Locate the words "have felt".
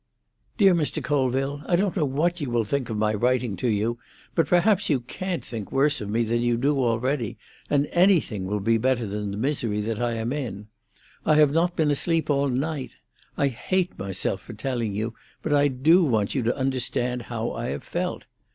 17.67-18.25